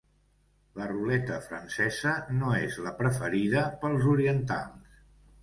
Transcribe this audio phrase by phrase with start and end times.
[0.77, 4.99] La ruleta francesa no és la preferida pels orientals.